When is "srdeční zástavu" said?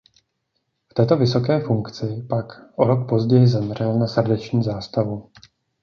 4.07-5.29